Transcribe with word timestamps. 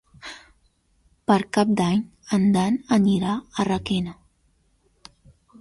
Per 1.31 1.37
Cap 1.57 1.75
d'Any 1.83 2.01
en 2.39 2.49
Dan 2.57 2.81
anirà 2.99 3.37
a 3.37 3.67
Requena. 3.71 4.19